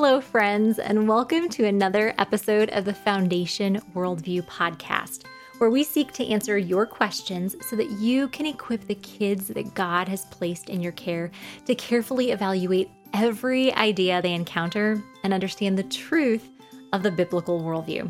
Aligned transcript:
Hello, 0.00 0.20
friends, 0.20 0.78
and 0.78 1.08
welcome 1.08 1.48
to 1.48 1.66
another 1.66 2.14
episode 2.18 2.70
of 2.70 2.84
the 2.84 2.94
Foundation 2.94 3.80
Worldview 3.96 4.42
podcast, 4.42 5.24
where 5.58 5.70
we 5.70 5.82
seek 5.82 6.12
to 6.12 6.26
answer 6.28 6.56
your 6.56 6.86
questions 6.86 7.56
so 7.68 7.74
that 7.74 7.90
you 7.90 8.28
can 8.28 8.46
equip 8.46 8.86
the 8.86 8.94
kids 8.94 9.48
that 9.48 9.74
God 9.74 10.06
has 10.06 10.24
placed 10.26 10.68
in 10.68 10.80
your 10.80 10.92
care 10.92 11.32
to 11.66 11.74
carefully 11.74 12.30
evaluate 12.30 12.88
every 13.12 13.74
idea 13.74 14.22
they 14.22 14.34
encounter 14.34 15.02
and 15.24 15.34
understand 15.34 15.76
the 15.76 15.82
truth 15.82 16.48
of 16.92 17.02
the 17.02 17.10
biblical 17.10 17.60
worldview. 17.60 18.08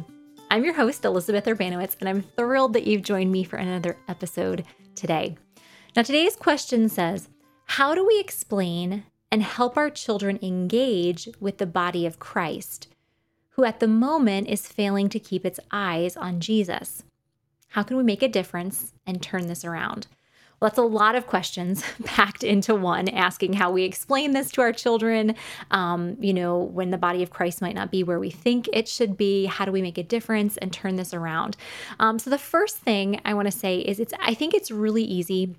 I'm 0.50 0.66
your 0.66 0.74
host, 0.74 1.06
Elizabeth 1.06 1.46
Urbanowicz, 1.46 1.96
and 2.00 2.08
I'm 2.10 2.20
thrilled 2.20 2.74
that 2.74 2.86
you've 2.86 3.00
joined 3.00 3.32
me 3.32 3.44
for 3.44 3.56
another 3.56 3.96
episode 4.08 4.66
today. 4.94 5.38
Now, 5.96 6.02
today's 6.02 6.36
question 6.36 6.90
says 6.90 7.30
How 7.64 7.94
do 7.94 8.06
we 8.06 8.20
explain 8.20 9.04
and 9.30 9.42
help 9.42 9.76
our 9.76 9.90
children 9.90 10.38
engage 10.42 11.28
with 11.40 11.58
the 11.58 11.66
body 11.66 12.06
of 12.06 12.18
Christ, 12.18 12.88
who 13.50 13.64
at 13.64 13.80
the 13.80 13.88
moment 13.88 14.48
is 14.48 14.66
failing 14.66 15.08
to 15.10 15.18
keep 15.18 15.44
its 15.44 15.60
eyes 15.70 16.16
on 16.16 16.40
Jesus? 16.40 17.02
How 17.68 17.82
can 17.82 17.96
we 17.96 18.02
make 18.02 18.22
a 18.22 18.28
difference 18.28 18.92
and 19.06 19.20
turn 19.20 19.46
this 19.46 19.64
around? 19.64 20.06
Well, 20.60 20.70
that's 20.70 20.78
a 20.78 20.82
lot 20.82 21.14
of 21.14 21.26
questions 21.26 21.84
packed 22.04 22.42
into 22.42 22.74
one, 22.74 23.08
asking 23.08 23.52
how 23.52 23.70
we 23.70 23.84
explain 23.84 24.32
this 24.32 24.50
to 24.52 24.60
our 24.60 24.72
children. 24.72 25.36
Um, 25.70 26.16
you 26.20 26.34
know, 26.34 26.58
when 26.58 26.90
the 26.90 26.98
body 26.98 27.22
of 27.22 27.30
Christ 27.30 27.62
might 27.62 27.76
not 27.76 27.92
be 27.92 28.02
where 28.02 28.18
we 28.18 28.30
think 28.30 28.68
it 28.72 28.88
should 28.88 29.16
be, 29.16 29.46
how 29.46 29.64
do 29.64 29.72
we 29.72 29.82
make 29.82 29.98
a 29.98 30.02
difference 30.02 30.56
and 30.56 30.72
turn 30.72 30.96
this 30.96 31.14
around? 31.14 31.56
Um, 32.00 32.18
so, 32.18 32.28
the 32.28 32.38
first 32.38 32.78
thing 32.78 33.20
I 33.24 33.34
want 33.34 33.46
to 33.46 33.56
say 33.56 33.78
is 33.78 34.00
it's, 34.00 34.14
I 34.20 34.34
think 34.34 34.52
it's 34.52 34.70
really 34.70 35.04
easy 35.04 35.54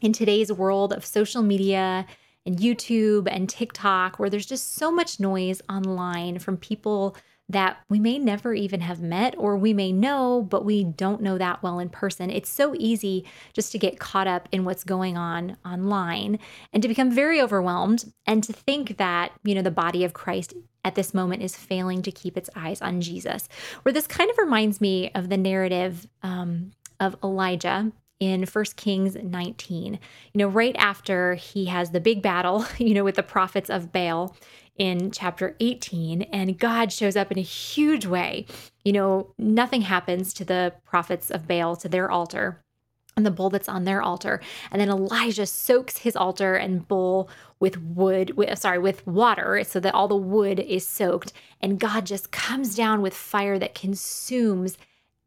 in 0.00 0.12
today's 0.12 0.50
world 0.50 0.92
of 0.92 1.04
social 1.04 1.42
media 1.42 2.06
and 2.46 2.58
YouTube 2.58 3.28
and 3.30 3.48
TikTok, 3.48 4.18
where 4.18 4.30
there's 4.30 4.46
just 4.46 4.74
so 4.74 4.90
much 4.90 5.20
noise 5.20 5.60
online 5.68 6.38
from 6.38 6.56
people 6.56 7.16
that 7.48 7.78
we 7.88 8.00
may 8.00 8.18
never 8.18 8.54
even 8.54 8.80
have 8.80 9.00
met 9.00 9.34
or 9.38 9.56
we 9.56 9.72
may 9.72 9.92
know, 9.92 10.42
but 10.42 10.64
we 10.64 10.82
don't 10.82 11.22
know 11.22 11.38
that 11.38 11.62
well 11.62 11.78
in 11.78 11.88
person. 11.88 12.28
It's 12.28 12.48
so 12.48 12.74
easy 12.76 13.24
just 13.52 13.70
to 13.72 13.78
get 13.78 14.00
caught 14.00 14.26
up 14.26 14.48
in 14.50 14.64
what's 14.64 14.82
going 14.82 15.16
on 15.16 15.56
online 15.64 16.38
and 16.72 16.82
to 16.82 16.88
become 16.88 17.10
very 17.10 17.40
overwhelmed 17.40 18.12
and 18.26 18.42
to 18.42 18.52
think 18.52 18.96
that, 18.96 19.32
you 19.44 19.54
know, 19.54 19.62
the 19.62 19.70
body 19.70 20.02
of 20.02 20.12
Christ 20.12 20.54
at 20.84 20.96
this 20.96 21.14
moment 21.14 21.42
is 21.42 21.56
failing 21.56 22.02
to 22.02 22.10
keep 22.10 22.36
its 22.36 22.50
eyes 22.56 22.82
on 22.82 23.00
Jesus. 23.00 23.48
Where 23.82 23.92
this 23.92 24.06
kind 24.06 24.30
of 24.30 24.38
reminds 24.38 24.80
me 24.80 25.10
of 25.14 25.28
the 25.28 25.36
narrative 25.36 26.08
um, 26.22 26.72
of 26.98 27.16
Elijah 27.22 27.92
in 28.20 28.44
1 28.44 28.64
Kings 28.76 29.16
19. 29.16 29.94
You 29.94 30.38
know, 30.38 30.48
right 30.48 30.76
after 30.78 31.34
he 31.34 31.66
has 31.66 31.90
the 31.90 32.00
big 32.00 32.22
battle, 32.22 32.66
you 32.78 32.94
know, 32.94 33.04
with 33.04 33.16
the 33.16 33.22
prophets 33.22 33.70
of 33.70 33.92
Baal 33.92 34.36
in 34.76 35.10
chapter 35.10 35.56
18, 35.60 36.22
and 36.22 36.58
God 36.58 36.92
shows 36.92 37.16
up 37.16 37.32
in 37.32 37.38
a 37.38 37.42
huge 37.42 38.06
way. 38.06 38.46
You 38.84 38.92
know, 38.92 39.32
nothing 39.38 39.82
happens 39.82 40.34
to 40.34 40.44
the 40.44 40.74
prophets 40.84 41.30
of 41.30 41.48
Baal, 41.48 41.76
to 41.76 41.88
their 41.88 42.10
altar. 42.10 42.62
And 43.16 43.24
the 43.24 43.30
bull 43.30 43.48
that's 43.48 43.68
on 43.68 43.84
their 43.84 44.02
altar. 44.02 44.42
And 44.70 44.78
then 44.78 44.90
Elijah 44.90 45.46
soaks 45.46 45.96
his 45.96 46.16
altar 46.16 46.54
and 46.54 46.86
bull 46.86 47.30
with 47.58 47.80
wood, 47.80 48.36
with, 48.36 48.50
uh, 48.50 48.54
sorry, 48.56 48.78
with 48.78 49.06
water 49.06 49.64
so 49.64 49.80
that 49.80 49.94
all 49.94 50.06
the 50.06 50.14
wood 50.14 50.60
is 50.60 50.86
soaked. 50.86 51.32
And 51.62 51.80
God 51.80 52.04
just 52.04 52.30
comes 52.30 52.74
down 52.74 53.00
with 53.00 53.14
fire 53.14 53.58
that 53.58 53.74
consumes 53.74 54.76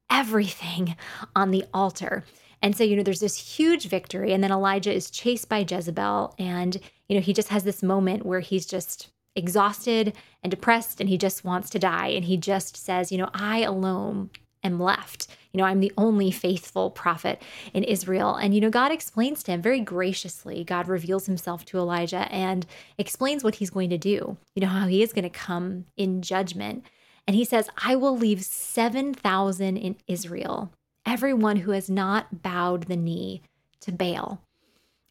everything 0.07 0.95
on 1.35 1.49
the 1.49 1.65
altar. 1.73 2.23
And 2.61 2.75
so, 2.75 2.83
you 2.83 2.95
know, 2.95 3.03
there's 3.03 3.19
this 3.19 3.57
huge 3.57 3.87
victory. 3.87 4.33
And 4.33 4.43
then 4.43 4.51
Elijah 4.51 4.93
is 4.93 5.09
chased 5.09 5.49
by 5.49 5.65
Jezebel. 5.69 6.35
And, 6.37 6.77
you 7.07 7.15
know, 7.15 7.21
he 7.21 7.33
just 7.33 7.49
has 7.49 7.63
this 7.63 7.81
moment 7.81 8.25
where 8.25 8.41
he's 8.41 8.65
just 8.65 9.09
exhausted 9.35 10.13
and 10.43 10.51
depressed 10.51 10.99
and 10.99 11.09
he 11.09 11.17
just 11.17 11.43
wants 11.43 11.69
to 11.71 11.79
die. 11.79 12.07
And 12.07 12.25
he 12.25 12.37
just 12.37 12.75
says, 12.75 13.11
you 13.11 13.17
know, 13.17 13.29
I 13.33 13.61
alone 13.61 14.29
am 14.63 14.79
left. 14.79 15.27
You 15.53 15.57
know, 15.57 15.63
I'm 15.63 15.79
the 15.79 15.93
only 15.97 16.31
faithful 16.31 16.91
prophet 16.91 17.41
in 17.73 17.83
Israel. 17.83 18.35
And, 18.35 18.53
you 18.53 18.61
know, 18.61 18.69
God 18.69 18.91
explains 18.91 19.41
to 19.43 19.51
him 19.51 19.61
very 19.61 19.79
graciously. 19.79 20.63
God 20.63 20.87
reveals 20.87 21.25
himself 21.25 21.65
to 21.65 21.77
Elijah 21.77 22.27
and 22.31 22.65
explains 22.97 23.43
what 23.43 23.55
he's 23.55 23.69
going 23.69 23.89
to 23.89 23.97
do, 23.97 24.37
you 24.53 24.61
know, 24.61 24.67
how 24.67 24.87
he 24.87 25.01
is 25.01 25.13
going 25.13 25.23
to 25.23 25.29
come 25.29 25.85
in 25.97 26.21
judgment. 26.21 26.85
And 27.25 27.35
he 27.35 27.45
says, 27.45 27.69
I 27.83 27.95
will 27.95 28.17
leave 28.17 28.43
7,000 28.43 29.77
in 29.77 29.95
Israel 30.07 30.71
everyone 31.09 31.57
who 31.57 31.71
has 31.71 31.89
not 31.89 32.43
bowed 32.43 32.83
the 32.83 32.95
knee 32.95 33.41
to 33.81 33.91
Baal. 33.91 34.39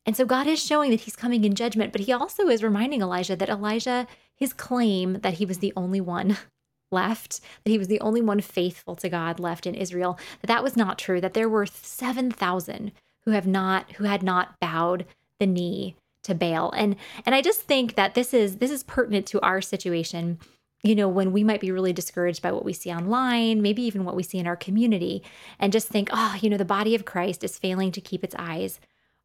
And 0.06 0.16
so 0.16 0.24
God 0.24 0.46
is 0.46 0.64
showing 0.64 0.90
that 0.90 1.00
he's 1.00 1.16
coming 1.16 1.44
in 1.44 1.54
judgment, 1.54 1.92
but 1.92 2.02
he 2.02 2.12
also 2.12 2.48
is 2.48 2.62
reminding 2.62 3.02
Elijah 3.02 3.34
that 3.34 3.48
Elijah, 3.48 4.06
his 4.34 4.52
claim 4.52 5.14
that 5.20 5.34
he 5.34 5.44
was 5.44 5.58
the 5.58 5.72
only 5.76 6.00
one 6.00 6.38
left, 6.92 7.40
that 7.64 7.70
he 7.70 7.78
was 7.78 7.88
the 7.88 8.00
only 8.00 8.22
one 8.22 8.40
faithful 8.40 8.94
to 8.96 9.08
God 9.08 9.40
left 9.40 9.66
in 9.66 9.74
Israel, 9.74 10.18
that 10.40 10.46
that 10.46 10.62
was 10.62 10.76
not 10.76 10.98
true, 10.98 11.20
that 11.20 11.34
there 11.34 11.48
were 11.48 11.66
7,000 11.66 12.92
who 13.24 13.32
have 13.32 13.46
not 13.46 13.92
who 13.92 14.04
had 14.04 14.22
not 14.22 14.58
bowed 14.60 15.04
the 15.40 15.46
knee 15.46 15.96
to 16.22 16.34
Baal. 16.34 16.70
And 16.76 16.94
and 17.26 17.34
I 17.34 17.42
just 17.42 17.62
think 17.62 17.96
that 17.96 18.14
this 18.14 18.32
is 18.32 18.58
this 18.58 18.70
is 18.70 18.84
pertinent 18.84 19.26
to 19.26 19.40
our 19.40 19.60
situation 19.60 20.38
you 20.82 20.94
know, 20.94 21.08
when 21.08 21.32
we 21.32 21.42
might 21.42 21.60
be 21.60 21.72
really 21.72 21.92
discouraged 21.92 22.40
by 22.40 22.52
what 22.52 22.64
we 22.64 22.72
see 22.72 22.90
online, 22.90 23.62
maybe 23.62 23.82
even 23.82 24.04
what 24.04 24.14
we 24.14 24.22
see 24.22 24.38
in 24.38 24.46
our 24.46 24.56
community, 24.56 25.22
and 25.58 25.72
just 25.72 25.88
think, 25.88 26.08
oh, 26.12 26.36
you 26.40 26.48
know, 26.48 26.56
the 26.56 26.64
body 26.64 26.94
of 26.94 27.04
Christ 27.04 27.42
is 27.42 27.58
failing 27.58 27.90
to 27.92 28.00
keep 28.00 28.22
its 28.22 28.34
eyes 28.38 28.78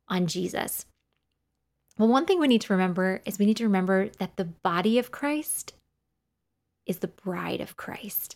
on 0.07 0.25
Jesus. 0.25 0.85
Well, 1.97 2.07
one 2.07 2.25
thing 2.25 2.39
we 2.39 2.47
need 2.47 2.61
to 2.61 2.73
remember 2.73 3.21
is 3.25 3.37
we 3.37 3.45
need 3.45 3.57
to 3.57 3.65
remember 3.65 4.09
that 4.17 4.35
the 4.35 4.45
body 4.45 4.97
of 4.97 5.11
Christ 5.11 5.73
is 6.87 6.99
the 6.99 7.07
bride 7.07 7.61
of 7.61 7.77
Christ, 7.77 8.35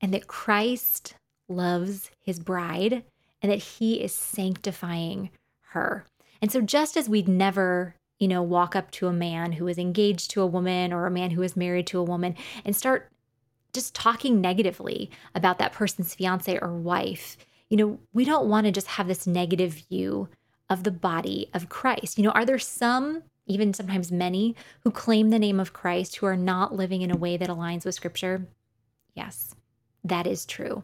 and 0.00 0.12
that 0.14 0.26
Christ 0.26 1.14
loves 1.48 2.10
his 2.20 2.40
bride, 2.40 3.04
and 3.42 3.52
that 3.52 3.62
he 3.62 4.02
is 4.02 4.14
sanctifying 4.14 5.30
her. 5.72 6.06
And 6.40 6.50
so, 6.50 6.62
just 6.62 6.96
as 6.96 7.08
we'd 7.08 7.28
never 7.28 7.96
you 8.18 8.28
know, 8.28 8.42
walk 8.42 8.74
up 8.74 8.90
to 8.92 9.08
a 9.08 9.12
man 9.12 9.52
who 9.52 9.68
is 9.68 9.78
engaged 9.78 10.30
to 10.30 10.42
a 10.42 10.46
woman 10.46 10.92
or 10.92 11.06
a 11.06 11.10
man 11.10 11.30
who 11.30 11.42
is 11.42 11.56
married 11.56 11.86
to 11.88 11.98
a 11.98 12.04
woman 12.04 12.34
and 12.64 12.74
start 12.74 13.10
just 13.72 13.94
talking 13.94 14.40
negatively 14.40 15.10
about 15.34 15.58
that 15.58 15.72
person's 15.72 16.14
fiance 16.14 16.58
or 16.58 16.72
wife. 16.72 17.36
You 17.68 17.76
know, 17.76 17.98
we 18.12 18.24
don't 18.24 18.48
want 18.48 18.64
to 18.66 18.72
just 18.72 18.86
have 18.86 19.06
this 19.06 19.26
negative 19.26 19.84
view 19.88 20.28
of 20.70 20.82
the 20.82 20.90
body 20.90 21.50
of 21.52 21.68
Christ. 21.68 22.16
You 22.16 22.24
know, 22.24 22.30
are 22.30 22.46
there 22.46 22.58
some, 22.58 23.22
even 23.46 23.74
sometimes 23.74 24.10
many, 24.10 24.56
who 24.80 24.90
claim 24.90 25.30
the 25.30 25.38
name 25.38 25.60
of 25.60 25.72
Christ 25.72 26.16
who 26.16 26.26
are 26.26 26.36
not 26.36 26.74
living 26.74 27.02
in 27.02 27.10
a 27.10 27.16
way 27.16 27.36
that 27.36 27.50
aligns 27.50 27.84
with 27.84 27.94
Scripture? 27.94 28.46
Yes, 29.14 29.54
that 30.04 30.26
is 30.26 30.46
true. 30.46 30.82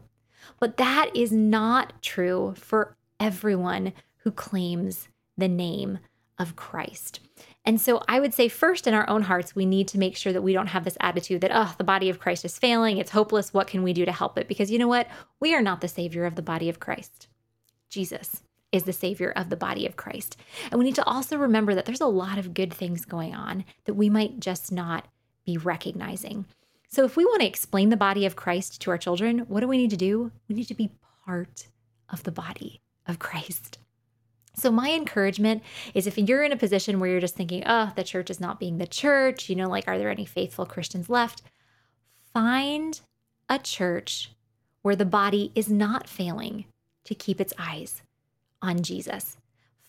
But 0.59 0.77
that 0.77 1.09
is 1.15 1.31
not 1.31 2.01
true 2.01 2.53
for 2.57 2.95
everyone 3.19 3.93
who 4.17 4.31
claims 4.31 5.07
the 5.37 5.47
name 5.47 5.99
of 6.39 6.55
Christ. 6.55 7.19
And 7.65 7.79
so 7.79 8.03
I 8.07 8.19
would 8.19 8.33
say, 8.33 8.49
first, 8.49 8.87
in 8.87 8.93
our 8.93 9.09
own 9.09 9.21
hearts, 9.21 9.55
we 9.55 9.65
need 9.65 9.87
to 9.89 9.97
make 9.97 10.17
sure 10.17 10.33
that 10.33 10.41
we 10.41 10.53
don't 10.53 10.67
have 10.67 10.83
this 10.83 10.97
attitude 10.99 11.41
that, 11.41 11.51
oh, 11.53 11.73
the 11.77 11.83
body 11.83 12.09
of 12.09 12.19
Christ 12.19 12.43
is 12.43 12.57
failing, 12.57 12.97
it's 12.97 13.11
hopeless. 13.11 13.53
What 13.53 13.67
can 13.67 13.83
we 13.83 13.93
do 13.93 14.05
to 14.05 14.11
help 14.11 14.37
it? 14.37 14.47
Because 14.47 14.69
you 14.69 14.79
know 14.79 14.87
what? 14.87 15.07
We 15.39 15.53
are 15.53 15.61
not 15.61 15.81
the 15.81 15.87
Savior 15.87 16.25
of 16.25 16.35
the 16.35 16.41
body 16.41 16.67
of 16.69 16.79
Christ. 16.79 17.27
Jesus 17.89 18.43
is 18.71 18.83
the 18.83 18.93
Savior 18.93 19.31
of 19.31 19.49
the 19.49 19.55
body 19.55 19.85
of 19.85 19.95
Christ. 19.95 20.35
And 20.71 20.79
we 20.79 20.85
need 20.85 20.95
to 20.95 21.05
also 21.05 21.37
remember 21.37 21.75
that 21.75 21.85
there's 21.85 22.01
a 22.01 22.07
lot 22.07 22.37
of 22.37 22.53
good 22.53 22.73
things 22.73 23.05
going 23.05 23.33
on 23.33 23.63
that 23.85 23.93
we 23.93 24.09
might 24.09 24.39
just 24.39 24.71
not 24.71 25.07
be 25.45 25.57
recognizing. 25.57 26.45
So 26.89 27.05
if 27.05 27.15
we 27.15 27.25
want 27.25 27.41
to 27.41 27.47
explain 27.47 27.89
the 27.89 27.97
body 27.97 28.25
of 28.25 28.35
Christ 28.35 28.81
to 28.81 28.91
our 28.91 28.97
children, 28.97 29.39
what 29.47 29.61
do 29.61 29.67
we 29.67 29.77
need 29.77 29.91
to 29.91 29.97
do? 29.97 30.31
We 30.49 30.55
need 30.55 30.67
to 30.67 30.73
be 30.73 30.91
part 31.25 31.67
of 32.09 32.23
the 32.23 32.31
body 32.31 32.81
of 33.07 33.19
Christ. 33.19 33.77
So, 34.55 34.71
my 34.71 34.91
encouragement 34.91 35.63
is 35.93 36.05
if 36.05 36.17
you're 36.17 36.43
in 36.43 36.51
a 36.51 36.57
position 36.57 36.99
where 36.99 37.09
you're 37.09 37.19
just 37.19 37.35
thinking, 37.35 37.63
oh, 37.65 37.91
the 37.95 38.03
church 38.03 38.29
is 38.29 38.39
not 38.39 38.59
being 38.59 38.77
the 38.77 38.85
church, 38.85 39.49
you 39.49 39.55
know, 39.55 39.67
like, 39.67 39.87
are 39.87 39.97
there 39.97 40.11
any 40.11 40.25
faithful 40.25 40.65
Christians 40.65 41.09
left? 41.09 41.41
Find 42.33 43.01
a 43.49 43.57
church 43.57 44.31
where 44.83 44.95
the 44.95 45.05
body 45.05 45.51
is 45.55 45.69
not 45.69 46.07
failing 46.07 46.65
to 47.05 47.15
keep 47.15 47.41
its 47.41 47.53
eyes 47.57 48.03
on 48.61 48.81
Jesus. 48.83 49.37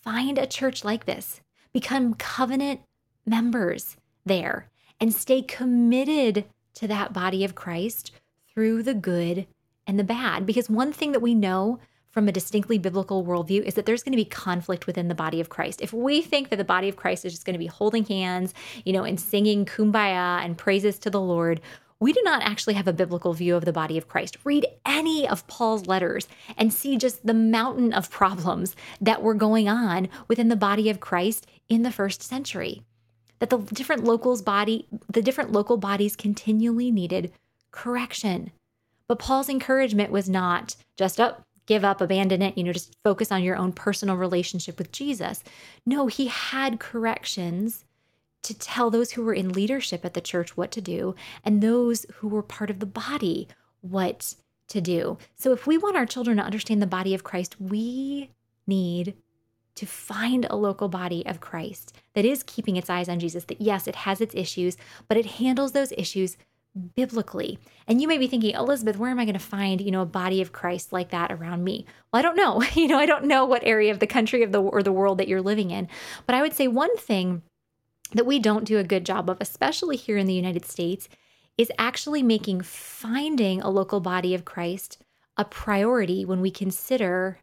Find 0.01 0.37
a 0.37 0.47
church 0.47 0.83
like 0.83 1.05
this, 1.05 1.41
become 1.73 2.13
covenant 2.15 2.81
members 3.25 3.97
there, 4.25 4.69
and 4.99 5.13
stay 5.13 5.41
committed 5.41 6.45
to 6.75 6.87
that 6.87 7.13
body 7.13 7.43
of 7.43 7.55
Christ 7.55 8.11
through 8.53 8.83
the 8.83 8.93
good 8.93 9.47
and 9.87 9.99
the 9.99 10.03
bad. 10.03 10.45
Because 10.45 10.69
one 10.69 10.93
thing 10.93 11.11
that 11.11 11.21
we 11.21 11.35
know 11.35 11.79
from 12.15 12.29
a 12.29 12.31
distinctly 12.31 12.77
biblical 12.77 13.25
worldview 13.25 13.61
is 13.63 13.73
that 13.73 13.85
there's 13.85 14.01
going 14.01 14.13
to 14.13 14.15
be 14.15 14.23
conflict 14.23 14.87
within 14.87 15.09
the 15.09 15.13
body 15.13 15.41
of 15.41 15.49
Christ. 15.49 15.81
If 15.81 15.91
we 15.91 16.21
think 16.21 16.47
that 16.47 16.55
the 16.55 16.63
body 16.63 16.87
of 16.87 16.95
Christ 16.95 17.25
is 17.25 17.33
just 17.33 17.45
going 17.45 17.55
to 17.55 17.59
be 17.59 17.65
holding 17.67 18.05
hands, 18.05 18.53
you 18.85 18.93
know, 18.93 19.03
and 19.03 19.19
singing 19.19 19.65
kumbaya 19.65 20.41
and 20.41 20.57
praises 20.57 20.97
to 20.99 21.09
the 21.09 21.19
Lord, 21.19 21.59
we 21.99 22.13
do 22.13 22.21
not 22.23 22.41
actually 22.41 22.75
have 22.75 22.87
a 22.87 22.93
biblical 22.93 23.33
view 23.33 23.53
of 23.57 23.65
the 23.65 23.73
body 23.73 23.97
of 23.97 24.07
Christ. 24.07 24.37
Read 24.45 24.65
any 24.85 25.27
of 25.27 25.45
Paul's 25.47 25.87
letters 25.87 26.29
and 26.55 26.73
see 26.73 26.95
just 26.95 27.25
the 27.25 27.33
mountain 27.33 27.91
of 27.91 28.09
problems 28.09 28.77
that 29.01 29.21
were 29.21 29.33
going 29.33 29.67
on 29.67 30.07
within 30.29 30.47
the 30.47 30.55
body 30.55 30.89
of 30.89 31.01
Christ 31.01 31.45
in 31.67 31.81
the 31.81 31.91
first 31.91 32.23
century. 32.23 32.81
that 33.39 33.49
the 33.49 33.57
different 33.57 34.03
locals 34.03 34.41
body 34.41 34.87
the 35.11 35.21
different 35.21 35.51
local 35.51 35.77
bodies 35.77 36.15
continually 36.15 36.91
needed 36.91 37.31
correction. 37.71 38.51
But 39.07 39.19
Paul's 39.19 39.49
encouragement 39.49 40.11
was 40.11 40.29
not 40.29 40.75
just 40.97 41.19
up, 41.19 41.41
oh, 41.41 41.43
give 41.65 41.83
up, 41.83 42.01
abandon 42.01 42.41
it, 42.41 42.57
you 42.57 42.63
know, 42.63 42.73
just 42.73 42.95
focus 43.03 43.31
on 43.31 43.43
your 43.43 43.55
own 43.55 43.71
personal 43.71 44.15
relationship 44.15 44.77
with 44.77 44.91
Jesus. 44.91 45.43
No, 45.85 46.07
he 46.07 46.27
had 46.27 46.79
corrections 46.79 47.85
to 48.43 48.53
tell 48.53 48.91
those 48.91 49.11
who 49.11 49.23
were 49.23 49.33
in 49.33 49.53
leadership 49.53 50.05
at 50.05 50.13
the 50.13 50.21
church 50.21 50.55
what 50.55 50.71
to 50.71 50.81
do 50.81 51.15
and 51.43 51.61
those 51.61 52.05
who 52.15 52.27
were 52.27 52.43
part 52.43 52.69
of 52.69 52.79
the 52.79 52.85
body 52.85 53.47
what 53.81 54.35
to 54.67 54.81
do. 54.81 55.17
So 55.35 55.51
if 55.51 55.65
we 55.65 55.77
want 55.77 55.95
our 55.95 56.05
children 56.05 56.37
to 56.37 56.43
understand 56.43 56.81
the 56.81 56.87
body 56.87 57.13
of 57.13 57.23
Christ, 57.23 57.59
we 57.59 58.29
need 58.67 59.15
to 59.75 59.85
find 59.85 60.45
a 60.45 60.55
local 60.55 60.87
body 60.87 61.25
of 61.25 61.41
Christ 61.41 61.93
that 62.13 62.25
is 62.25 62.43
keeping 62.43 62.77
its 62.77 62.89
eyes 62.89 63.09
on 63.09 63.19
Jesus, 63.19 63.45
that 63.45 63.61
yes, 63.61 63.87
it 63.87 63.95
has 63.95 64.21
its 64.21 64.33
issues, 64.33 64.77
but 65.07 65.17
it 65.17 65.25
handles 65.25 65.73
those 65.73 65.91
issues 65.97 66.37
biblically. 66.95 67.59
And 67.87 68.01
you 68.01 68.07
may 68.07 68.17
be 68.17 68.27
thinking, 68.27 68.53
Elizabeth, 68.53 68.97
where 68.97 69.11
am 69.11 69.19
I 69.19 69.25
going 69.25 69.33
to 69.33 69.39
find, 69.39 69.81
you 69.81 69.91
know, 69.91 70.01
a 70.01 70.05
body 70.05 70.41
of 70.41 70.51
Christ 70.51 70.91
like 70.91 71.09
that 71.09 71.31
around 71.31 71.63
me? 71.63 71.85
Well, 72.11 72.19
I 72.19 72.21
don't 72.21 72.35
know. 72.35 72.61
You 72.75 72.87
know, 72.87 72.97
I 72.97 73.05
don't 73.05 73.25
know 73.25 73.45
what 73.45 73.63
area 73.63 73.91
of 73.91 73.99
the 73.99 74.07
country 74.07 74.43
of 74.43 74.51
the 74.51 74.61
or 74.61 74.83
the 74.83 74.91
world 74.91 75.17
that 75.17 75.27
you're 75.27 75.41
living 75.41 75.71
in. 75.71 75.87
But 76.25 76.35
I 76.35 76.41
would 76.41 76.53
say 76.53 76.67
one 76.67 76.95
thing 76.97 77.41
that 78.11 78.25
we 78.25 78.37
don't 78.37 78.65
do 78.65 78.77
a 78.77 78.83
good 78.83 79.05
job 79.05 79.29
of, 79.29 79.37
especially 79.39 79.95
here 79.95 80.17
in 80.17 80.27
the 80.27 80.33
United 80.33 80.65
States, 80.65 81.07
is 81.57 81.71
actually 81.77 82.21
making 82.21 82.61
finding 82.61 83.61
a 83.61 83.69
local 83.69 84.01
body 84.01 84.35
of 84.35 84.45
Christ 84.45 84.97
a 85.37 85.45
priority 85.45 86.25
when 86.25 86.41
we 86.41 86.51
consider 86.51 87.39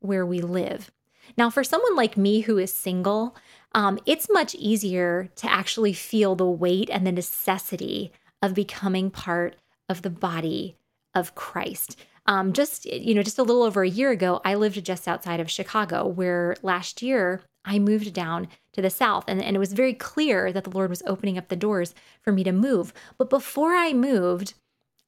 where 0.00 0.26
we 0.26 0.40
live. 0.40 0.90
Now, 1.36 1.50
for 1.50 1.62
someone 1.62 1.94
like 1.94 2.16
me 2.16 2.40
who 2.40 2.58
is 2.58 2.72
single, 2.72 3.36
um, 3.74 3.98
it's 4.04 4.28
much 4.30 4.54
easier 4.56 5.30
to 5.36 5.50
actually 5.50 5.92
feel 5.92 6.34
the 6.34 6.46
weight 6.46 6.90
and 6.90 7.06
the 7.06 7.12
necessity 7.12 8.12
of 8.42 8.54
becoming 8.54 9.10
part 9.10 9.56
of 9.88 10.02
the 10.02 10.10
body 10.10 10.76
of 11.14 11.34
Christ. 11.34 11.96
Um, 12.26 12.52
just 12.52 12.86
you 12.86 13.14
know, 13.14 13.22
just 13.22 13.38
a 13.38 13.42
little 13.42 13.62
over 13.62 13.82
a 13.82 13.88
year 13.88 14.10
ago, 14.10 14.40
I 14.44 14.54
lived 14.54 14.84
just 14.84 15.08
outside 15.08 15.40
of 15.40 15.50
Chicago, 15.50 16.06
where 16.06 16.56
last 16.62 17.02
year 17.02 17.42
I 17.64 17.78
moved 17.78 18.12
down 18.12 18.48
to 18.72 18.82
the 18.82 18.90
south, 18.90 19.24
and, 19.26 19.42
and 19.42 19.56
it 19.56 19.58
was 19.58 19.72
very 19.72 19.94
clear 19.94 20.52
that 20.52 20.64
the 20.64 20.70
Lord 20.70 20.90
was 20.90 21.02
opening 21.06 21.36
up 21.36 21.48
the 21.48 21.56
doors 21.56 21.94
for 22.22 22.32
me 22.32 22.44
to 22.44 22.52
move. 22.52 22.92
But 23.18 23.30
before 23.30 23.74
I 23.74 23.92
moved, 23.92 24.54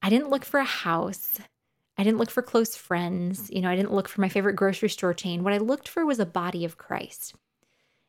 I 0.01 0.09
didn't 0.09 0.29
look 0.29 0.45
for 0.45 0.59
a 0.59 0.65
house. 0.65 1.39
I 1.97 2.03
didn't 2.03 2.17
look 2.17 2.31
for 2.31 2.41
close 2.41 2.75
friends. 2.75 3.49
You 3.51 3.61
know, 3.61 3.69
I 3.69 3.75
didn't 3.75 3.93
look 3.93 4.09
for 4.09 4.21
my 4.21 4.29
favorite 4.29 4.55
grocery 4.55 4.89
store 4.89 5.13
chain. 5.13 5.43
What 5.43 5.53
I 5.53 5.59
looked 5.59 5.87
for 5.87 6.05
was 6.05 6.19
a 6.19 6.25
body 6.25 6.65
of 6.65 6.77
Christ 6.77 7.35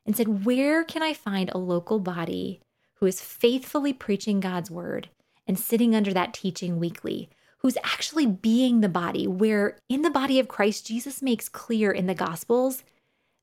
and 0.05 0.17
said, 0.17 0.45
Where 0.45 0.85
can 0.85 1.03
I 1.03 1.13
find 1.13 1.51
a 1.51 1.59
local 1.59 2.01
body 2.01 2.61
who 2.95 3.07
is 3.07 3.21
faithfully 3.21 3.93
preaching 3.93 4.41
God's 4.41 4.71
word 4.71 5.09
and 5.47 5.59
sitting 5.59 5.95
under 5.95 6.13
that 6.13 6.35
teaching 6.35 6.79
weekly? 6.79 7.29
Who's 7.59 7.79
actually 7.83 8.27
being 8.27 8.81
the 8.81 8.89
body, 8.89 9.27
where 9.27 9.79
in 9.89 10.03
the 10.03 10.11
body 10.11 10.39
of 10.39 10.49
Christ, 10.49 10.87
Jesus 10.87 11.23
makes 11.23 11.49
clear 11.49 11.91
in 11.91 12.07
the 12.07 12.15
Gospels 12.15 12.85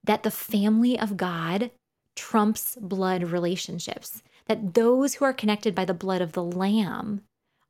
that 0.03 0.23
the 0.23 0.31
family 0.31 0.99
of 0.99 1.17
God 1.17 1.71
trumps 2.15 2.77
blood 2.79 3.23
relationships, 3.23 4.21
that 4.47 4.73
those 4.73 5.15
who 5.15 5.25
are 5.25 5.33
connected 5.33 5.73
by 5.73 5.85
the 5.85 5.93
blood 5.93 6.21
of 6.21 6.33
the 6.33 6.43
Lamb 6.43 7.21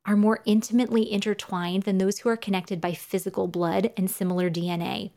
are 0.04 0.16
more 0.16 0.42
intimately 0.44 1.10
intertwined 1.10 1.84
than 1.84 1.98
those 1.98 2.18
who 2.18 2.28
are 2.28 2.36
connected 2.36 2.80
by 2.80 2.92
physical 2.92 3.46
blood 3.46 3.92
and 3.96 4.10
similar 4.10 4.50
DNA. 4.50 5.12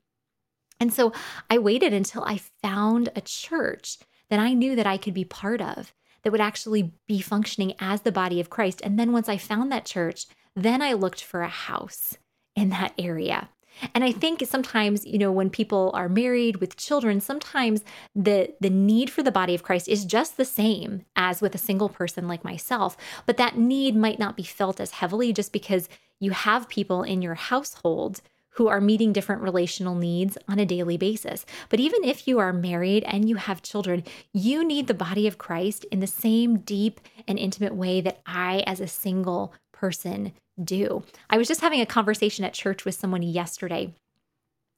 And 0.80 0.94
so 0.94 1.12
I 1.50 1.58
waited 1.58 1.94
until 1.94 2.24
I 2.24 2.42
found 2.62 3.10
a 3.16 3.22
church 3.22 3.98
that 4.30 4.40
I 4.40 4.54
knew 4.54 4.76
that 4.76 4.88
I 4.88 4.98
could 4.98 5.14
be 5.14 5.26
part 5.26 5.62
of 5.62 5.94
that 6.26 6.32
would 6.32 6.42
actually 6.42 6.92
be 7.08 7.22
functioning 7.22 7.76
as 7.80 8.02
the 8.02 8.12
body 8.12 8.42
of 8.42 8.50
Christ. 8.50 8.82
And 8.84 8.98
then 8.98 9.12
once 9.12 9.30
I 9.30 9.38
found 9.38 9.72
that 9.72 9.86
church, 9.86 10.26
then 10.56 10.82
I 10.82 10.94
looked 10.94 11.24
for 11.24 11.44
a 11.44 11.48
house 11.48 12.18
in 12.56 12.70
that 12.70 12.94
area. 12.98 13.50
And 13.94 14.04
I 14.04 14.12
think 14.12 14.42
sometimes, 14.44 15.06
you 15.06 15.20
know, 15.20 15.32
when 15.32 15.52
people 15.52 15.92
are 15.94 16.10
married 16.10 16.58
with 16.58 16.78
children, 16.78 17.22
sometimes 17.22 17.84
the 18.16 18.56
the 18.60 18.72
need 18.72 19.12
for 19.12 19.22
the 19.22 19.32
body 19.32 19.54
of 19.54 19.62
Christ 19.62 19.88
is 19.88 20.04
just 20.04 20.36
the 20.36 20.46
same 20.46 21.06
as 21.16 21.42
with 21.42 21.54
a 21.54 21.60
single 21.60 21.90
person 21.90 22.28
like 22.28 22.44
myself, 22.44 22.98
but 23.28 23.38
that 23.38 23.58
need 23.58 23.96
might 23.96 24.18
not 24.18 24.36
be 24.36 24.44
felt 24.44 24.80
as 24.80 24.92
heavily 24.92 25.32
just 25.32 25.54
because 25.54 25.90
you 26.20 26.32
have 26.32 26.70
people 26.70 27.04
in 27.04 27.22
your 27.22 27.36
household 27.36 28.22
who 28.56 28.68
are 28.68 28.82
meeting 28.82 29.14
different 29.14 29.42
relational 29.42 29.96
needs 29.96 30.38
on 30.48 30.60
a 30.60 30.66
daily 30.66 30.98
basis. 30.98 31.46
But 31.70 31.80
even 31.80 32.04
if 32.04 32.28
you 32.28 32.40
are 32.40 32.54
married 32.54 33.04
and 33.06 33.28
you 33.28 33.36
have 33.36 33.62
children, 33.62 34.04
you 34.34 34.64
need 34.66 34.88
the 34.88 34.94
body 34.94 35.28
of 35.28 35.38
Christ 35.38 35.86
in 35.92 36.00
the 36.00 36.08
same 36.08 36.60
deep 36.60 37.02
and 37.28 37.38
intimate 37.38 37.76
way 37.76 38.02
that 38.02 38.22
I, 38.26 38.64
as 38.66 38.80
a 38.80 38.88
single 38.88 39.54
person, 39.74 40.34
do. 40.64 41.04
I 41.30 41.38
was 41.38 41.48
just 41.48 41.62
having 41.62 41.82
a 41.82 41.86
conversation 41.86 42.46
at 42.46 42.54
church 42.54 42.86
with 42.86 42.96
someone 42.96 43.24
yesterday. 43.24 43.94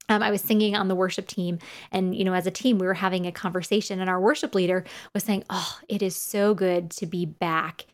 Um, 0.08 0.22
I 0.22 0.30
was 0.30 0.40
singing 0.40 0.74
on 0.74 0.88
the 0.88 0.94
worship 0.94 1.26
team, 1.26 1.58
and 1.92 2.16
you 2.16 2.24
know, 2.24 2.32
as 2.32 2.46
a 2.46 2.50
team, 2.50 2.78
we 2.78 2.86
were 2.86 2.94
having 2.94 3.26
a 3.26 3.32
conversation, 3.32 4.00
and 4.00 4.08
our 4.08 4.20
worship 4.20 4.54
leader 4.54 4.84
was 5.12 5.22
saying, 5.22 5.44
"Oh, 5.50 5.78
it 5.86 6.02
is 6.02 6.16
so 6.16 6.54
good 6.54 6.90
to 6.92 7.06
be 7.06 7.26
back 7.26 7.84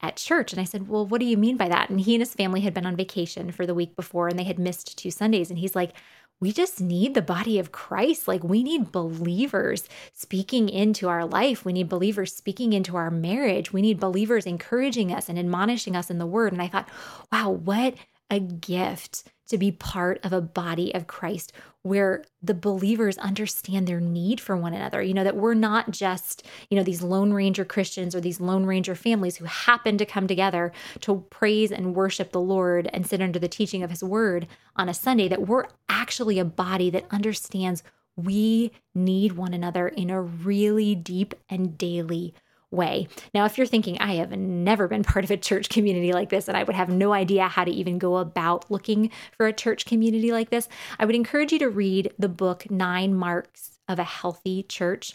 at 0.00 0.16
church." 0.16 0.52
And 0.52 0.60
I 0.60 0.64
said, 0.64 0.88
"Well, 0.88 1.06
what 1.06 1.20
do 1.20 1.26
you 1.26 1.36
mean 1.36 1.56
by 1.56 1.68
that?" 1.68 1.90
And 1.90 2.00
he 2.00 2.14
and 2.14 2.22
his 2.22 2.34
family 2.34 2.60
had 2.60 2.74
been 2.74 2.86
on 2.86 2.96
vacation 2.96 3.52
for 3.52 3.66
the 3.66 3.74
week 3.74 3.96
before, 3.96 4.28
and 4.28 4.38
they 4.38 4.44
had 4.44 4.58
missed 4.58 4.98
two 4.98 5.10
Sundays, 5.10 5.50
and 5.50 5.58
he's 5.58 5.76
like, 5.76 5.92
we 6.40 6.52
just 6.52 6.80
need 6.80 7.14
the 7.14 7.22
body 7.22 7.58
of 7.58 7.72
Christ. 7.72 8.28
Like 8.28 8.44
we 8.44 8.62
need 8.62 8.92
believers 8.92 9.88
speaking 10.12 10.68
into 10.68 11.08
our 11.08 11.24
life. 11.24 11.64
We 11.64 11.72
need 11.72 11.88
believers 11.88 12.34
speaking 12.34 12.72
into 12.72 12.96
our 12.96 13.10
marriage. 13.10 13.72
We 13.72 13.82
need 13.82 13.98
believers 13.98 14.46
encouraging 14.46 15.12
us 15.12 15.28
and 15.28 15.38
admonishing 15.38 15.96
us 15.96 16.10
in 16.10 16.18
the 16.18 16.26
word. 16.26 16.52
And 16.52 16.62
I 16.62 16.68
thought, 16.68 16.88
wow, 17.32 17.50
what 17.50 17.94
a 18.30 18.38
gift 18.38 19.24
to 19.48 19.58
be 19.58 19.72
part 19.72 20.20
of 20.22 20.32
a 20.32 20.40
body 20.40 20.94
of 20.94 21.06
Christ 21.06 21.52
where 21.82 22.24
the 22.42 22.54
believers 22.54 23.16
understand 23.18 23.86
their 23.86 24.00
need 24.00 24.40
for 24.40 24.56
one 24.56 24.74
another. 24.74 25.02
You 25.02 25.14
know, 25.14 25.24
that 25.24 25.36
we're 25.36 25.54
not 25.54 25.90
just, 25.90 26.44
you 26.70 26.76
know, 26.76 26.82
these 26.82 27.02
Lone 27.02 27.32
Ranger 27.32 27.64
Christians 27.64 28.14
or 28.14 28.20
these 28.20 28.40
Lone 28.40 28.66
Ranger 28.66 28.94
families 28.94 29.36
who 29.36 29.46
happen 29.46 29.96
to 29.98 30.04
come 30.04 30.26
together 30.26 30.72
to 31.00 31.24
praise 31.30 31.72
and 31.72 31.94
worship 31.94 32.32
the 32.32 32.40
Lord 32.40 32.88
and 32.92 33.06
sit 33.06 33.22
under 33.22 33.38
the 33.38 33.48
teaching 33.48 33.82
of 33.82 33.90
his 33.90 34.04
word 34.04 34.46
on 34.76 34.88
a 34.88 34.94
Sunday, 34.94 35.28
that 35.28 35.46
we're 35.46 35.66
actually 35.88 36.38
a 36.38 36.44
body 36.44 36.90
that 36.90 37.06
understands 37.10 37.82
we 38.16 38.72
need 38.94 39.32
one 39.32 39.54
another 39.54 39.88
in 39.88 40.10
a 40.10 40.20
really 40.20 40.94
deep 40.94 41.34
and 41.48 41.78
daily 41.78 42.34
way. 42.70 43.08
Now, 43.34 43.44
if 43.44 43.56
you're 43.56 43.66
thinking, 43.66 43.98
I 43.98 44.14
have 44.16 44.30
never 44.32 44.88
been 44.88 45.02
part 45.02 45.24
of 45.24 45.30
a 45.30 45.36
church 45.36 45.68
community 45.68 46.12
like 46.12 46.28
this, 46.28 46.48
and 46.48 46.56
I 46.56 46.62
would 46.62 46.76
have 46.76 46.88
no 46.88 47.12
idea 47.12 47.48
how 47.48 47.64
to 47.64 47.70
even 47.70 47.98
go 47.98 48.16
about 48.16 48.70
looking 48.70 49.10
for 49.36 49.46
a 49.46 49.52
church 49.52 49.86
community 49.86 50.32
like 50.32 50.50
this, 50.50 50.68
I 50.98 51.04
would 51.04 51.14
encourage 51.14 51.52
you 51.52 51.58
to 51.60 51.68
read 51.68 52.12
the 52.18 52.28
book 52.28 52.70
Nine 52.70 53.14
Marks 53.14 53.78
of 53.88 53.98
a 53.98 54.04
Healthy 54.04 54.64
Church 54.64 55.14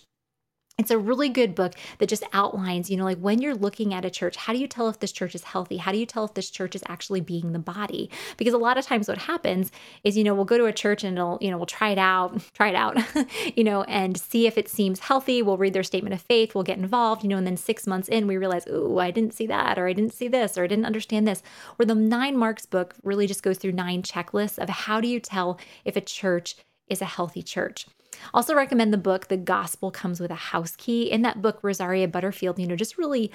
it's 0.79 0.89
a 0.89 0.97
really 0.97 1.29
good 1.29 1.53
book 1.53 1.73
that 1.99 2.09
just 2.09 2.23
outlines, 2.33 2.89
you 2.89 2.97
know, 2.97 3.03
like 3.03 3.19
when 3.19 3.39
you're 3.39 3.53
looking 3.53 3.93
at 3.93 4.05
a 4.05 4.09
church, 4.09 4.35
how 4.35 4.53
do 4.53 4.59
you 4.59 4.67
tell 4.67 4.89
if 4.89 4.99
this 4.99 5.11
church 5.11 5.35
is 5.35 5.43
healthy? 5.43 5.77
How 5.77 5.91
do 5.91 5.99
you 5.99 6.05
tell 6.07 6.25
if 6.25 6.33
this 6.33 6.49
church 6.49 6.75
is 6.75 6.83
actually 6.87 7.21
being 7.21 7.51
the 7.51 7.59
body? 7.59 8.09
Because 8.37 8.55
a 8.55 8.57
lot 8.57 8.79
of 8.79 8.85
times 8.85 9.07
what 9.07 9.19
happens 9.19 9.71
is, 10.03 10.17
you 10.17 10.23
know, 10.23 10.33
we'll 10.33 10.45
go 10.45 10.57
to 10.57 10.65
a 10.65 10.73
church 10.73 11.03
and 11.03 11.15
it'll, 11.15 11.37
you 11.41 11.51
know, 11.51 11.57
we'll 11.57 11.67
try 11.67 11.89
it 11.89 11.99
out, 11.99 12.41
try 12.53 12.69
it 12.69 12.75
out, 12.75 12.97
you 13.55 13.63
know, 13.63 13.83
and 13.83 14.17
see 14.17 14.47
if 14.47 14.57
it 14.57 14.67
seems 14.67 14.99
healthy. 14.99 15.43
We'll 15.43 15.57
read 15.57 15.73
their 15.73 15.83
statement 15.83 16.15
of 16.15 16.21
faith, 16.21 16.55
we'll 16.55 16.63
get 16.63 16.79
involved, 16.79 17.21
you 17.21 17.29
know, 17.29 17.37
and 17.37 17.45
then 17.45 17.57
six 17.57 17.85
months 17.85 18.09
in, 18.09 18.25
we 18.25 18.37
realize, 18.37 18.65
oh, 18.67 18.97
I 18.97 19.11
didn't 19.11 19.35
see 19.35 19.45
that, 19.47 19.77
or 19.77 19.87
I 19.87 19.93
didn't 19.93 20.13
see 20.13 20.27
this, 20.27 20.57
or 20.57 20.63
I 20.63 20.67
didn't 20.67 20.85
understand 20.85 21.27
this. 21.27 21.43
Where 21.75 21.85
the 21.85 21.93
Nine 21.93 22.35
Marks 22.35 22.65
book 22.65 22.95
really 23.03 23.27
just 23.27 23.43
goes 23.43 23.59
through 23.59 23.73
nine 23.73 24.01
checklists 24.01 24.57
of 24.57 24.69
how 24.69 24.99
do 24.99 25.07
you 25.07 25.19
tell 25.19 25.59
if 25.85 25.95
a 25.95 26.01
church 26.01 26.55
is 26.87 27.01
a 27.01 27.05
healthy 27.05 27.43
church. 27.43 27.85
Also 28.34 28.55
recommend 28.55 28.93
the 28.93 28.98
book 28.98 29.27
The 29.27 29.38
Gospel 29.38 29.91
Comes 29.91 30.20
with 30.20 30.32
a 30.32 30.36
House 30.36 30.75
Key. 30.75 31.12
In 31.12 31.22
that 31.24 31.41
book, 31.41 31.60
Rosaria 31.62 32.08
Butterfield, 32.08 32.60
you 32.60 32.67
know, 32.67 32.75
just 32.75 32.98
really 32.98 33.32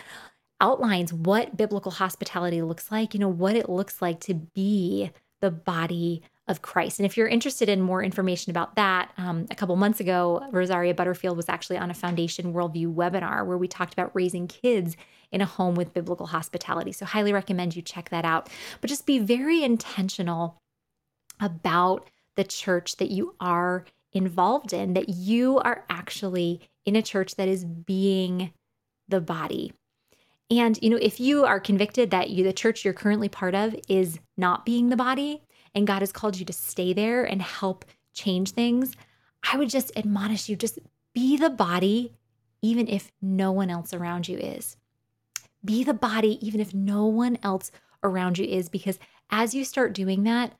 outlines 0.60 1.12
what 1.12 1.56
biblical 1.56 1.92
hospitality 1.92 2.62
looks 2.62 2.90
like, 2.90 3.14
you 3.14 3.20
know, 3.20 3.28
what 3.28 3.56
it 3.56 3.68
looks 3.68 4.02
like 4.02 4.20
to 4.20 4.34
be 4.34 5.10
the 5.40 5.50
body 5.50 6.22
of 6.48 6.62
Christ. 6.62 6.98
And 6.98 7.06
if 7.06 7.16
you're 7.16 7.28
interested 7.28 7.68
in 7.68 7.80
more 7.80 8.02
information 8.02 8.50
about 8.50 8.74
that, 8.76 9.12
um, 9.18 9.46
a 9.50 9.54
couple 9.54 9.76
months 9.76 10.00
ago, 10.00 10.42
Rosaria 10.50 10.94
Butterfield 10.94 11.36
was 11.36 11.48
actually 11.48 11.76
on 11.76 11.90
a 11.90 11.94
Foundation 11.94 12.54
Worldview 12.54 12.94
webinar 12.94 13.46
where 13.46 13.58
we 13.58 13.68
talked 13.68 13.92
about 13.92 14.10
raising 14.14 14.48
kids 14.48 14.96
in 15.30 15.42
a 15.42 15.46
home 15.46 15.74
with 15.74 15.92
biblical 15.92 16.26
hospitality. 16.26 16.90
So, 16.92 17.04
highly 17.04 17.32
recommend 17.32 17.76
you 17.76 17.82
check 17.82 18.08
that 18.08 18.24
out. 18.24 18.48
But 18.80 18.88
just 18.88 19.04
be 19.04 19.18
very 19.18 19.62
intentional 19.62 20.58
about 21.38 22.08
the 22.34 22.44
church 22.44 22.96
that 22.96 23.10
you 23.10 23.34
are 23.40 23.84
involved 24.12 24.72
in, 24.72 24.94
that 24.94 25.08
you 25.08 25.58
are 25.58 25.84
actually 25.88 26.60
in 26.84 26.96
a 26.96 27.02
church 27.02 27.36
that 27.36 27.48
is 27.48 27.64
being 27.64 28.52
the 29.08 29.20
body. 29.20 29.72
And 30.50 30.78
you 30.82 30.90
know, 30.90 30.98
if 31.00 31.20
you 31.20 31.44
are 31.44 31.60
convicted 31.60 32.10
that 32.10 32.30
you 32.30 32.42
the 32.42 32.52
church 32.52 32.84
you're 32.84 32.94
currently 32.94 33.28
part 33.28 33.54
of 33.54 33.76
is 33.88 34.18
not 34.36 34.64
being 34.64 34.88
the 34.88 34.96
body 34.96 35.42
and 35.74 35.86
God 35.86 36.00
has 36.00 36.12
called 36.12 36.38
you 36.38 36.46
to 36.46 36.52
stay 36.52 36.92
there 36.92 37.24
and 37.24 37.42
help 37.42 37.84
change 38.14 38.52
things, 38.52 38.94
I 39.50 39.58
would 39.58 39.68
just 39.68 39.92
admonish 39.96 40.48
you 40.48 40.56
just 40.56 40.78
be 41.14 41.36
the 41.36 41.50
body 41.50 42.14
even 42.62 42.88
if 42.88 43.12
no 43.20 43.52
one 43.52 43.70
else 43.70 43.94
around 43.94 44.28
you 44.28 44.38
is. 44.38 44.76
Be 45.64 45.84
the 45.84 45.94
body, 45.94 46.38
even 46.46 46.60
if 46.60 46.74
no 46.74 47.06
one 47.06 47.38
else 47.42 47.70
around 48.02 48.38
you 48.38 48.46
is, 48.46 48.68
because 48.68 48.98
as 49.30 49.54
you 49.54 49.64
start 49.64 49.92
doing 49.92 50.24
that, 50.24 50.54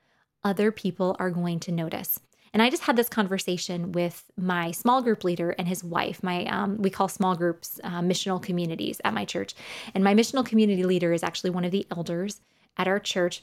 other 0.44 0.70
people 0.70 1.16
are 1.18 1.30
going 1.30 1.60
to 1.60 1.72
notice. 1.72 2.20
And 2.52 2.62
I 2.62 2.70
just 2.70 2.82
had 2.82 2.96
this 2.96 3.08
conversation 3.08 3.92
with 3.92 4.24
my 4.36 4.70
small 4.70 5.02
group 5.02 5.24
leader 5.24 5.50
and 5.50 5.68
his 5.68 5.84
wife. 5.84 6.22
My 6.22 6.44
um, 6.46 6.76
we 6.78 6.90
call 6.90 7.08
small 7.08 7.36
groups 7.36 7.80
uh, 7.84 8.00
missional 8.00 8.42
communities 8.42 9.00
at 9.04 9.14
my 9.14 9.24
church, 9.24 9.54
and 9.94 10.02
my 10.02 10.14
missional 10.14 10.44
community 10.44 10.84
leader 10.84 11.12
is 11.12 11.22
actually 11.22 11.50
one 11.50 11.64
of 11.64 11.72
the 11.72 11.86
elders 11.90 12.40
at 12.76 12.88
our 12.88 12.98
church. 12.98 13.42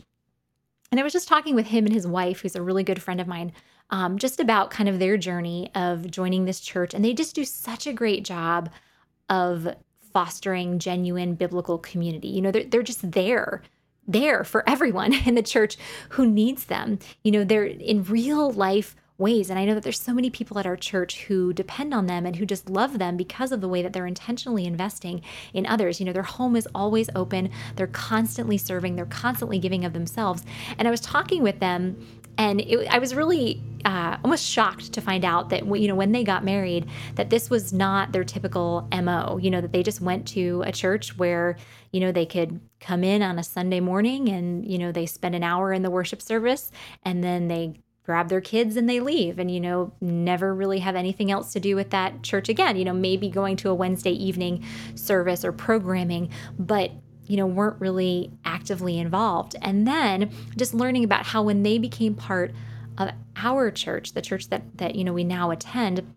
And 0.92 1.00
I 1.00 1.04
was 1.04 1.14
just 1.14 1.28
talking 1.28 1.56
with 1.56 1.68
him 1.68 1.86
and 1.86 1.94
his 1.94 2.08
wife, 2.08 2.42
who's 2.42 2.56
a 2.56 2.62
really 2.62 2.84
good 2.84 3.02
friend 3.02 3.20
of 3.20 3.28
mine, 3.28 3.52
um, 3.90 4.18
just 4.18 4.40
about 4.40 4.70
kind 4.70 4.88
of 4.88 5.00
their 5.00 5.18
journey 5.18 5.72
of 5.76 6.10
joining 6.10 6.46
this 6.46 6.60
church. 6.60 6.94
And 6.94 7.04
they 7.04 7.14
just 7.14 7.36
do 7.36 7.44
such 7.44 7.88
a 7.88 7.94
great 7.94 8.24
job 8.24 8.70
of 9.30 9.68
fostering 10.14 10.80
genuine 10.80 11.36
biblical 11.36 11.78
community. 11.78 12.30
You 12.30 12.42
know, 12.42 12.52
they're, 12.52 12.64
they're 12.64 12.84
just 12.84 13.12
there 13.12 13.62
there 14.08 14.44
for 14.44 14.68
everyone 14.68 15.14
in 15.26 15.36
the 15.36 15.44
church 15.44 15.78
who 16.10 16.26
needs 16.26 16.66
them. 16.66 17.00
You 17.24 17.32
know, 17.32 17.44
they're 17.44 17.66
in 17.66 18.04
real 18.04 18.52
life 18.52 18.96
ways. 19.18 19.50
And 19.50 19.58
I 19.58 19.66
know 19.66 19.74
that 19.76 19.84
there's 19.84 20.00
so 20.00 20.14
many 20.14 20.30
people 20.30 20.60
at 20.60 20.66
our 20.66 20.76
church 20.76 21.24
who 21.24 21.54
depend 21.54 21.94
on 21.94 22.06
them 22.06 22.26
and 22.26 22.36
who 22.36 22.46
just 22.46 22.70
love 22.70 23.00
them 23.00 23.16
because 23.16 23.52
of 23.52 23.62
the 23.62 23.70
way 23.70 23.82
that 23.82 23.94
they're 23.94 24.06
intentionally 24.06 24.66
investing 24.66 25.22
in 25.54 25.66
others. 25.66 26.00
You 26.00 26.06
know, 26.06 26.14
their 26.14 26.24
home 26.24 26.56
is 26.56 26.68
always 26.76 27.10
open, 27.16 27.50
they're 27.76 27.88
constantly 27.88 28.58
serving, 28.58 28.96
they're 28.96 29.06
constantly 29.06 29.58
giving 29.58 29.86
of 29.86 29.94
themselves. 29.94 30.44
And 30.78 30.88
I 30.88 30.92
was 30.92 31.00
talking 31.00 31.42
with 31.42 31.60
them 31.60 32.06
and 32.38 32.62
it, 32.62 32.88
I 32.90 33.00
was 33.00 33.16
really 33.16 33.62
uh, 33.86 34.18
almost 34.24 34.46
shocked 34.46 34.94
to 34.94 35.02
find 35.02 35.24
out 35.24 35.50
that 35.50 35.66
you 35.80 35.88
know 35.88 35.96
when 35.96 36.12
they 36.12 36.24
got 36.24 36.44
married 36.44 36.88
that 37.16 37.30
this 37.30 37.50
was 37.50 37.72
not 37.72 38.12
their 38.12 38.24
typical 38.24 38.88
mo 38.92 39.38
you 39.42 39.50
know 39.50 39.62
that 39.62 39.72
they 39.72 39.84
just 39.84 40.02
went 40.02 40.28
to 40.30 40.64
a 40.66 40.72
church 40.72 41.18
where 41.18 41.56
you 41.92 42.00
know 42.00 42.12
they 42.12 42.26
could 42.26 42.60
come 42.80 43.04
in 43.04 43.22
on 43.22 43.38
a 43.38 43.44
sunday 43.44 43.80
morning 43.80 44.30
and 44.30 44.66
you 44.66 44.78
know 44.78 44.92
they 44.92 45.06
spend 45.06 45.36
an 45.36 45.44
hour 45.44 45.72
in 45.72 45.84
the 45.84 45.92
worship 45.92 46.22
service 46.22 46.72
and 47.04 47.24
then 47.24 47.48
they 47.48 47.76
grab 48.06 48.30
their 48.30 48.42
kids 48.42 48.78
and 48.78 48.88
they 48.88 49.00
leave. 49.00 49.40
And 49.40 49.50
you 49.50 49.60
know 49.60 49.92
never 50.00 50.54
really 50.54 50.80
have 50.80 50.96
anything 50.96 51.32
else 51.32 51.52
to 51.54 51.60
do 51.60 51.76
with 51.76 51.90
that 51.90 52.22
church 52.24 52.50
again 52.50 52.78
you 52.78 52.86
know 52.86 52.94
maybe 52.94 53.30
going 53.30 53.58
to 53.58 53.70
a 53.70 53.74
wednesday 53.74 54.12
evening 54.12 54.64
service 54.96 55.44
or 55.44 55.52
programming. 55.52 56.30
But 56.58 56.92
you 57.28 57.38
know, 57.38 57.46
weren't 57.46 57.80
really 57.80 58.32
actively 58.44 59.00
involved. 59.00 59.56
And 59.62 59.88
then 59.88 60.32
just 60.58 60.74
learning 60.74 61.04
about 61.04 61.26
how 61.26 61.44
when 61.44 61.64
they 61.64 61.78
became 61.78 62.16
part 62.16 62.54
of 62.98 63.10
our 63.36 63.72
church, 63.72 64.14
the 64.14 64.22
church 64.22 64.50
that 64.50 64.78
that 64.78 64.96
you 64.96 65.04
know 65.04 65.14
we 65.14 65.24
now 65.24 65.52
attend, 65.52 66.14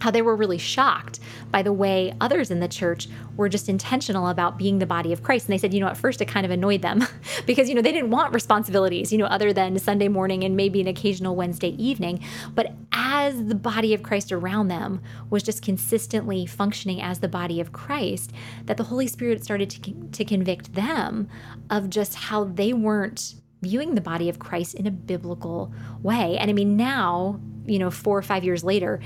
how 0.00 0.10
they 0.10 0.22
were 0.22 0.36
really 0.36 0.58
shocked 0.58 1.20
by 1.50 1.62
the 1.62 1.72
way 1.72 2.14
others 2.20 2.50
in 2.50 2.60
the 2.60 2.68
church 2.68 3.08
were 3.36 3.48
just 3.48 3.68
intentional 3.68 4.28
about 4.28 4.58
being 4.58 4.78
the 4.78 4.86
body 4.86 5.12
of 5.12 5.22
Christ. 5.22 5.46
And 5.46 5.52
they 5.52 5.58
said, 5.58 5.72
you 5.72 5.80
know, 5.80 5.86
at 5.86 5.96
first 5.96 6.20
it 6.20 6.26
kind 6.26 6.44
of 6.44 6.50
annoyed 6.50 6.82
them 6.82 7.04
because, 7.46 7.68
you 7.68 7.74
know, 7.74 7.82
they 7.82 7.92
didn't 7.92 8.10
want 8.10 8.34
responsibilities, 8.34 9.12
you 9.12 9.18
know, 9.18 9.26
other 9.26 9.52
than 9.52 9.78
Sunday 9.78 10.08
morning 10.08 10.44
and 10.44 10.56
maybe 10.56 10.80
an 10.80 10.88
occasional 10.88 11.36
Wednesday 11.36 11.70
evening. 11.70 12.22
But 12.54 12.72
as 12.92 13.46
the 13.46 13.54
body 13.54 13.94
of 13.94 14.02
Christ 14.02 14.32
around 14.32 14.68
them 14.68 15.00
was 15.30 15.42
just 15.42 15.62
consistently 15.62 16.46
functioning 16.46 17.00
as 17.00 17.20
the 17.20 17.28
body 17.28 17.60
of 17.60 17.72
Christ, 17.72 18.32
that 18.64 18.76
the 18.76 18.84
Holy 18.84 19.06
Spirit 19.06 19.44
started 19.44 19.70
to, 19.70 19.94
to 20.12 20.24
convict 20.24 20.74
them 20.74 21.28
of 21.70 21.90
just 21.90 22.14
how 22.14 22.44
they 22.44 22.72
weren't 22.72 23.34
viewing 23.62 23.94
the 23.94 24.00
body 24.00 24.28
of 24.28 24.38
Christ 24.38 24.74
in 24.74 24.86
a 24.86 24.90
biblical 24.90 25.72
way. 26.02 26.36
And 26.38 26.50
I 26.50 26.52
mean, 26.52 26.76
now, 26.76 27.40
you 27.66 27.78
know, 27.78 27.90
four 27.90 28.16
or 28.16 28.22
five 28.22 28.44
years 28.44 28.64
later, 28.64 29.00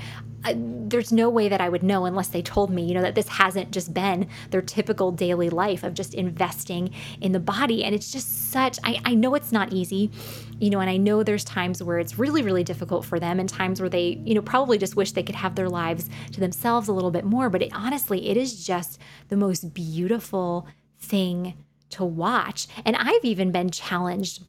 I, 0.45 0.55
there's 0.57 1.11
no 1.11 1.29
way 1.29 1.47
that 1.47 1.61
I 1.61 1.69
would 1.69 1.83
know 1.83 2.05
unless 2.05 2.27
they 2.27 2.41
told 2.41 2.69
me, 2.69 2.83
you 2.85 2.93
know, 2.93 3.01
that 3.01 3.15
this 3.15 3.29
hasn't 3.29 3.71
just 3.71 3.93
been 3.93 4.27
their 4.51 4.61
typical 4.61 5.11
daily 5.11 5.49
life 5.49 5.83
of 5.83 5.93
just 5.93 6.13
investing 6.13 6.93
in 7.21 7.31
the 7.31 7.39
body. 7.39 7.83
And 7.83 7.95
it's 7.95 8.11
just 8.11 8.51
such, 8.51 8.77
I, 8.83 8.99
I 9.05 9.15
know 9.15 9.35
it's 9.35 9.51
not 9.51 9.71
easy, 9.71 10.11
you 10.59 10.69
know, 10.69 10.81
and 10.81 10.89
I 10.89 10.97
know 10.97 11.23
there's 11.23 11.45
times 11.45 11.81
where 11.81 11.97
it's 11.97 12.19
really, 12.19 12.41
really 12.41 12.63
difficult 12.63 13.05
for 13.05 13.19
them 13.19 13.39
and 13.39 13.47
times 13.47 13.79
where 13.79 13.89
they, 13.89 14.21
you 14.25 14.35
know, 14.35 14.41
probably 14.41 14.77
just 14.77 14.95
wish 14.95 15.13
they 15.13 15.23
could 15.23 15.35
have 15.35 15.55
their 15.55 15.69
lives 15.69 16.09
to 16.33 16.39
themselves 16.41 16.89
a 16.89 16.93
little 16.93 17.11
bit 17.11 17.23
more. 17.23 17.49
But 17.49 17.61
it, 17.61 17.71
honestly, 17.73 18.29
it 18.29 18.35
is 18.35 18.65
just 18.65 18.99
the 19.29 19.37
most 19.37 19.73
beautiful 19.73 20.67
thing 20.99 21.53
to 21.93 22.05
watch. 22.05 22.67
And 22.85 22.95
I've 22.95 23.23
even 23.23 23.51
been 23.51 23.69
challenged 23.69 24.43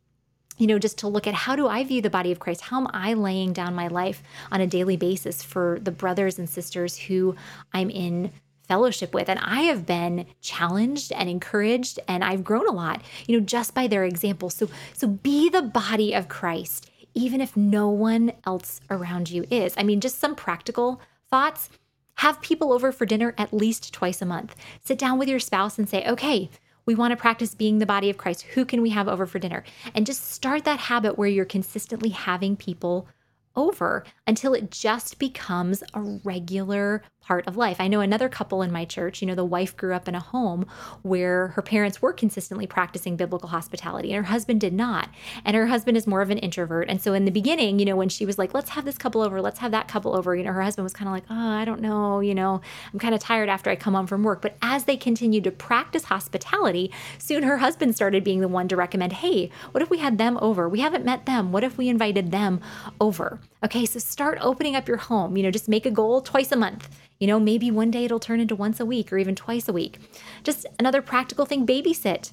you 0.56 0.68
know, 0.68 0.78
just 0.78 0.98
to 0.98 1.08
look 1.08 1.26
at 1.26 1.34
how 1.34 1.56
do 1.56 1.66
I 1.66 1.82
view 1.82 2.00
the 2.00 2.10
body 2.10 2.30
of 2.30 2.38
Christ? 2.38 2.60
How 2.60 2.80
am 2.80 2.88
I 2.92 3.14
laying 3.14 3.52
down 3.52 3.74
my 3.74 3.88
life 3.88 4.22
on 4.52 4.60
a 4.60 4.68
daily 4.68 4.96
basis 4.96 5.42
for 5.42 5.80
the 5.82 5.90
brothers 5.90 6.38
and 6.38 6.48
sisters 6.48 6.96
who 6.96 7.34
I'm 7.72 7.90
in 7.90 8.30
fellowship 8.68 9.12
with? 9.12 9.28
And 9.28 9.40
I 9.40 9.62
have 9.62 9.84
been 9.84 10.26
challenged 10.40 11.10
and 11.10 11.28
encouraged 11.28 11.98
and 12.06 12.22
I've 12.22 12.44
grown 12.44 12.68
a 12.68 12.72
lot, 12.72 13.02
you 13.26 13.36
know, 13.36 13.44
just 13.44 13.74
by 13.74 13.88
their 13.88 14.04
example. 14.04 14.48
So 14.48 14.68
so 14.92 15.08
be 15.08 15.48
the 15.48 15.62
body 15.62 16.14
of 16.14 16.28
Christ 16.28 16.88
even 17.14 17.40
if 17.40 17.56
no 17.56 17.88
one 17.88 18.32
else 18.44 18.80
around 18.90 19.30
you 19.30 19.44
is. 19.50 19.74
I 19.76 19.82
mean, 19.84 20.00
just 20.00 20.18
some 20.18 20.34
practical 20.34 21.00
thoughts. 21.30 21.70
Have 22.18 22.40
people 22.40 22.72
over 22.72 22.92
for 22.92 23.06
dinner 23.06 23.34
at 23.38 23.52
least 23.52 23.92
twice 23.92 24.20
a 24.22 24.26
month. 24.26 24.54
Sit 24.84 24.98
down 24.98 25.18
with 25.18 25.28
your 25.28 25.40
spouse 25.40 25.78
and 25.78 25.88
say, 25.88 26.04
okay, 26.06 26.50
we 26.86 26.94
want 26.94 27.12
to 27.12 27.16
practice 27.16 27.54
being 27.54 27.78
the 27.78 27.86
body 27.86 28.10
of 28.10 28.18
Christ. 28.18 28.42
Who 28.42 28.64
can 28.64 28.82
we 28.82 28.90
have 28.90 29.08
over 29.08 29.26
for 29.26 29.38
dinner? 29.38 29.64
And 29.94 30.06
just 30.06 30.30
start 30.30 30.64
that 30.64 30.78
habit 30.78 31.16
where 31.16 31.28
you're 31.28 31.44
consistently 31.44 32.10
having 32.10 32.56
people 32.56 33.08
over 33.56 34.04
until 34.26 34.54
it 34.54 34.70
just 34.70 35.18
becomes 35.18 35.82
a 35.94 36.00
regular 36.00 37.02
part 37.24 37.46
of 37.46 37.56
life. 37.56 37.80
I 37.80 37.88
know 37.88 38.00
another 38.00 38.28
couple 38.28 38.60
in 38.62 38.70
my 38.70 38.84
church, 38.84 39.22
you 39.22 39.26
know, 39.26 39.34
the 39.34 39.44
wife 39.44 39.76
grew 39.76 39.94
up 39.94 40.08
in 40.08 40.14
a 40.14 40.20
home 40.20 40.66
where 41.02 41.48
her 41.48 41.62
parents 41.62 42.02
were 42.02 42.12
consistently 42.12 42.66
practicing 42.66 43.16
biblical 43.16 43.48
hospitality 43.48 44.12
and 44.12 44.26
her 44.26 44.30
husband 44.30 44.60
did 44.60 44.74
not. 44.74 45.08
And 45.44 45.56
her 45.56 45.66
husband 45.66 45.96
is 45.96 46.06
more 46.06 46.20
of 46.20 46.30
an 46.30 46.38
introvert. 46.38 46.90
And 46.90 47.00
so 47.00 47.14
in 47.14 47.24
the 47.24 47.30
beginning, 47.30 47.78
you 47.78 47.86
know, 47.86 47.96
when 47.96 48.10
she 48.10 48.26
was 48.26 48.38
like, 48.38 48.52
let's 48.52 48.70
have 48.70 48.84
this 48.84 48.98
couple 48.98 49.22
over, 49.22 49.40
let's 49.40 49.60
have 49.60 49.70
that 49.70 49.88
couple 49.88 50.14
over, 50.14 50.36
you 50.36 50.44
know, 50.44 50.52
her 50.52 50.62
husband 50.62 50.84
was 50.84 50.92
kind 50.92 51.08
of 51.08 51.14
like, 51.14 51.24
oh, 51.30 51.34
I 51.34 51.64
don't 51.64 51.80
know, 51.80 52.20
you 52.20 52.34
know, 52.34 52.60
I'm 52.92 52.98
kind 52.98 53.14
of 53.14 53.20
tired 53.20 53.48
after 53.48 53.70
I 53.70 53.76
come 53.76 53.94
home 53.94 54.06
from 54.06 54.22
work. 54.22 54.42
But 54.42 54.56
as 54.60 54.84
they 54.84 54.96
continued 54.96 55.44
to 55.44 55.50
practice 55.50 56.04
hospitality, 56.04 56.92
soon 57.18 57.42
her 57.42 57.58
husband 57.58 57.94
started 57.94 58.22
being 58.22 58.40
the 58.40 58.48
one 58.48 58.68
to 58.68 58.76
recommend, 58.76 59.14
hey, 59.14 59.50
what 59.72 59.82
if 59.82 59.88
we 59.88 59.98
had 59.98 60.18
them 60.18 60.38
over? 60.42 60.68
We 60.68 60.80
haven't 60.80 61.06
met 61.06 61.24
them. 61.24 61.52
What 61.52 61.64
if 61.64 61.78
we 61.78 61.88
invited 61.88 62.30
them 62.30 62.60
over? 63.00 63.40
Okay, 63.64 63.86
so 63.86 63.98
start 63.98 64.38
opening 64.40 64.76
up 64.76 64.88
your 64.88 64.98
home, 64.98 65.36
you 65.36 65.42
know, 65.42 65.50
just 65.50 65.68
make 65.68 65.86
a 65.86 65.90
goal 65.90 66.20
twice 66.20 66.52
a 66.52 66.56
month 66.56 66.88
you 67.18 67.26
know, 67.26 67.40
maybe 67.40 67.70
one 67.70 67.90
day 67.90 68.04
it'll 68.04 68.20
turn 68.20 68.40
into 68.40 68.56
once 68.56 68.80
a 68.80 68.86
week 68.86 69.12
or 69.12 69.18
even 69.18 69.34
twice 69.34 69.68
a 69.68 69.72
week. 69.72 69.98
Just 70.42 70.66
another 70.78 71.02
practical 71.02 71.46
thing 71.46 71.66
babysit. 71.66 72.32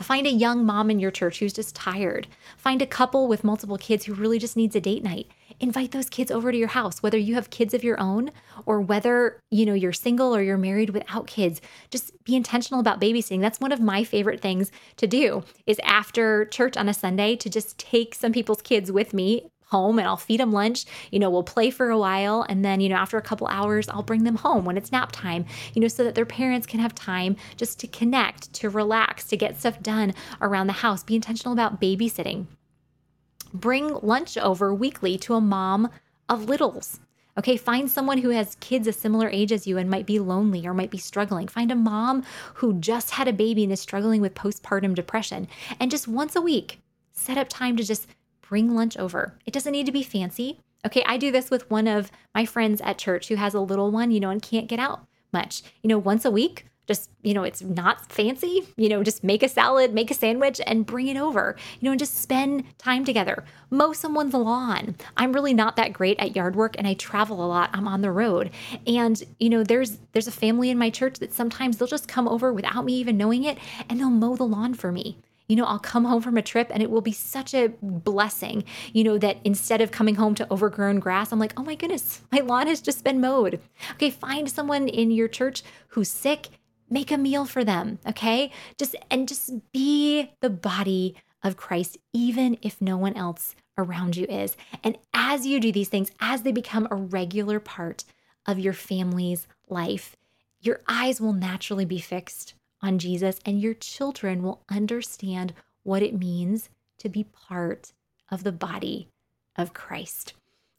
Find 0.00 0.26
a 0.26 0.30
young 0.30 0.64
mom 0.64 0.90
in 0.90 1.00
your 1.00 1.10
church 1.10 1.38
who's 1.40 1.52
just 1.52 1.74
tired. 1.74 2.28
Find 2.56 2.80
a 2.80 2.86
couple 2.86 3.26
with 3.26 3.42
multiple 3.42 3.78
kids 3.78 4.04
who 4.04 4.14
really 4.14 4.38
just 4.38 4.56
needs 4.56 4.76
a 4.76 4.80
date 4.80 5.02
night. 5.02 5.26
Invite 5.58 5.90
those 5.90 6.08
kids 6.08 6.30
over 6.30 6.52
to 6.52 6.58
your 6.58 6.68
house, 6.68 7.02
whether 7.02 7.18
you 7.18 7.34
have 7.34 7.50
kids 7.50 7.74
of 7.74 7.82
your 7.82 7.98
own 7.98 8.30
or 8.64 8.80
whether, 8.80 9.40
you 9.50 9.66
know, 9.66 9.74
you're 9.74 9.92
single 9.92 10.36
or 10.36 10.40
you're 10.40 10.56
married 10.56 10.90
without 10.90 11.26
kids. 11.26 11.60
Just 11.90 12.12
be 12.24 12.36
intentional 12.36 12.80
about 12.80 13.00
babysitting. 13.00 13.40
That's 13.40 13.58
one 13.58 13.72
of 13.72 13.80
my 13.80 14.04
favorite 14.04 14.40
things 14.40 14.70
to 14.98 15.08
do 15.08 15.42
is 15.66 15.80
after 15.82 16.44
church 16.44 16.76
on 16.76 16.88
a 16.88 16.94
Sunday 16.94 17.34
to 17.36 17.50
just 17.50 17.76
take 17.76 18.14
some 18.14 18.32
people's 18.32 18.62
kids 18.62 18.92
with 18.92 19.12
me 19.12 19.50
home 19.68 19.98
and 19.98 20.08
I'll 20.08 20.16
feed 20.16 20.40
them 20.40 20.52
lunch. 20.52 20.84
You 21.10 21.18
know, 21.18 21.30
we'll 21.30 21.42
play 21.42 21.70
for 21.70 21.90
a 21.90 21.98
while. 21.98 22.44
And 22.48 22.64
then, 22.64 22.80
you 22.80 22.88
know, 22.88 22.96
after 22.96 23.16
a 23.16 23.22
couple 23.22 23.46
hours, 23.46 23.88
I'll 23.88 24.02
bring 24.02 24.24
them 24.24 24.36
home 24.36 24.64
when 24.64 24.76
it's 24.76 24.92
nap 24.92 25.12
time, 25.12 25.44
you 25.74 25.80
know, 25.80 25.88
so 25.88 26.04
that 26.04 26.14
their 26.14 26.26
parents 26.26 26.66
can 26.66 26.80
have 26.80 26.94
time 26.94 27.36
just 27.56 27.78
to 27.80 27.86
connect, 27.86 28.52
to 28.54 28.70
relax, 28.70 29.24
to 29.28 29.36
get 29.36 29.58
stuff 29.58 29.80
done 29.82 30.14
around 30.40 30.66
the 30.66 30.72
house. 30.74 31.02
Be 31.02 31.14
intentional 31.14 31.52
about 31.52 31.80
babysitting. 31.80 32.46
Bring 33.54 33.94
lunch 34.02 34.36
over 34.36 34.74
weekly 34.74 35.16
to 35.18 35.34
a 35.34 35.40
mom 35.40 35.90
of 36.28 36.48
littles. 36.48 37.00
Okay, 37.38 37.56
find 37.56 37.88
someone 37.88 38.18
who 38.18 38.30
has 38.30 38.56
kids 38.56 38.88
a 38.88 38.92
similar 38.92 39.28
age 39.28 39.52
as 39.52 39.64
you 39.64 39.78
and 39.78 39.88
might 39.88 40.06
be 40.06 40.18
lonely 40.18 40.66
or 40.66 40.74
might 40.74 40.90
be 40.90 40.98
struggling. 40.98 41.46
Find 41.46 41.70
a 41.70 41.76
mom 41.76 42.24
who 42.54 42.74
just 42.80 43.10
had 43.10 43.28
a 43.28 43.32
baby 43.32 43.62
and 43.62 43.72
is 43.72 43.80
struggling 43.80 44.20
with 44.20 44.34
postpartum 44.34 44.94
depression. 44.94 45.46
And 45.78 45.88
just 45.88 46.08
once 46.08 46.34
a 46.34 46.40
week, 46.40 46.80
set 47.12 47.38
up 47.38 47.48
time 47.48 47.76
to 47.76 47.84
just 47.84 48.08
bring 48.48 48.74
lunch 48.74 48.96
over. 48.96 49.38
It 49.44 49.52
doesn't 49.52 49.72
need 49.72 49.86
to 49.86 49.92
be 49.92 50.02
fancy. 50.02 50.60
Okay, 50.86 51.02
I 51.06 51.16
do 51.16 51.30
this 51.30 51.50
with 51.50 51.70
one 51.70 51.86
of 51.86 52.10
my 52.34 52.44
friends 52.44 52.80
at 52.80 52.98
church 52.98 53.28
who 53.28 53.34
has 53.34 53.54
a 53.54 53.60
little 53.60 53.90
one, 53.90 54.10
you 54.10 54.20
know, 54.20 54.30
and 54.30 54.40
can't 54.40 54.68
get 54.68 54.78
out 54.78 55.06
much. 55.32 55.62
You 55.82 55.88
know, 55.88 55.98
once 55.98 56.24
a 56.24 56.30
week, 56.30 56.64
just, 56.86 57.10
you 57.22 57.34
know, 57.34 57.42
it's 57.42 57.60
not 57.60 58.10
fancy, 58.10 58.66
you 58.76 58.88
know, 58.88 59.02
just 59.02 59.22
make 59.22 59.42
a 59.42 59.48
salad, 59.48 59.92
make 59.92 60.10
a 60.10 60.14
sandwich 60.14 60.58
and 60.66 60.86
bring 60.86 61.08
it 61.08 61.18
over, 61.18 61.54
you 61.78 61.84
know, 61.84 61.90
and 61.90 61.98
just 61.98 62.16
spend 62.16 62.64
time 62.78 63.04
together. 63.04 63.44
Mow 63.70 63.92
someone's 63.92 64.32
lawn. 64.32 64.96
I'm 65.14 65.34
really 65.34 65.52
not 65.52 65.76
that 65.76 65.92
great 65.92 66.18
at 66.18 66.34
yard 66.34 66.56
work 66.56 66.76
and 66.78 66.86
I 66.86 66.94
travel 66.94 67.44
a 67.44 67.46
lot. 67.46 67.68
I'm 67.74 67.86
on 67.86 68.00
the 68.00 68.10
road. 68.10 68.50
And, 68.86 69.22
you 69.38 69.50
know, 69.50 69.62
there's 69.62 69.98
there's 70.12 70.28
a 70.28 70.32
family 70.32 70.70
in 70.70 70.78
my 70.78 70.88
church 70.88 71.18
that 71.18 71.34
sometimes 71.34 71.76
they'll 71.76 71.88
just 71.88 72.08
come 72.08 72.26
over 72.26 72.54
without 72.54 72.86
me 72.86 72.94
even 72.94 73.18
knowing 73.18 73.44
it 73.44 73.58
and 73.90 74.00
they'll 74.00 74.08
mow 74.08 74.36
the 74.36 74.44
lawn 74.44 74.72
for 74.72 74.90
me 74.90 75.18
You 75.48 75.56
know, 75.56 75.64
I'll 75.64 75.78
come 75.78 76.04
home 76.04 76.20
from 76.20 76.36
a 76.36 76.42
trip 76.42 76.68
and 76.70 76.82
it 76.82 76.90
will 76.90 77.00
be 77.00 77.12
such 77.12 77.54
a 77.54 77.68
blessing, 77.80 78.64
you 78.92 79.02
know, 79.02 79.16
that 79.16 79.38
instead 79.44 79.80
of 79.80 79.90
coming 79.90 80.16
home 80.16 80.34
to 80.34 80.52
overgrown 80.52 81.00
grass, 81.00 81.32
I'm 81.32 81.38
like, 81.38 81.54
oh 81.56 81.62
my 81.62 81.74
goodness, 81.74 82.20
my 82.30 82.40
lawn 82.40 82.66
has 82.66 82.82
just 82.82 83.02
been 83.02 83.20
mowed. 83.20 83.58
Okay, 83.92 84.10
find 84.10 84.50
someone 84.50 84.88
in 84.88 85.10
your 85.10 85.26
church 85.26 85.62
who's 85.88 86.10
sick, 86.10 86.48
make 86.90 87.10
a 87.10 87.16
meal 87.16 87.46
for 87.46 87.64
them, 87.64 87.98
okay? 88.06 88.50
Just 88.78 88.94
and 89.10 89.26
just 89.26 89.50
be 89.72 90.30
the 90.40 90.50
body 90.50 91.16
of 91.42 91.56
Christ, 91.56 91.96
even 92.12 92.58
if 92.60 92.82
no 92.82 92.98
one 92.98 93.14
else 93.14 93.54
around 93.78 94.16
you 94.16 94.26
is. 94.26 94.54
And 94.84 94.98
as 95.14 95.46
you 95.46 95.60
do 95.60 95.72
these 95.72 95.88
things, 95.88 96.10
as 96.20 96.42
they 96.42 96.52
become 96.52 96.86
a 96.90 96.96
regular 96.96 97.58
part 97.58 98.04
of 98.44 98.58
your 98.58 98.72
family's 98.74 99.46
life, 99.68 100.14
your 100.60 100.80
eyes 100.88 101.20
will 101.20 101.32
naturally 101.32 101.84
be 101.84 102.00
fixed 102.00 102.54
on 102.82 102.98
Jesus, 102.98 103.40
and 103.44 103.60
your 103.60 103.74
children 103.74 104.42
will 104.42 104.62
understand 104.70 105.52
what 105.82 106.02
it 106.02 106.18
means 106.18 106.68
to 106.98 107.08
be 107.08 107.24
part 107.24 107.92
of 108.30 108.44
the 108.44 108.52
body 108.52 109.08
of 109.56 109.74
Christ. 109.74 110.34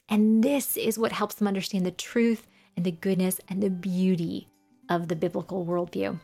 And 0.07 0.43
this 0.43 0.77
is 0.77 0.97
what 0.97 1.11
helps 1.11 1.35
them 1.35 1.47
understand 1.47 1.85
the 1.85 1.91
truth 1.91 2.47
and 2.75 2.85
the 2.85 2.91
goodness 2.91 3.39
and 3.49 3.61
the 3.61 3.69
beauty 3.69 4.47
of 4.89 5.07
the 5.07 5.15
biblical 5.15 5.65
worldview. 5.65 6.19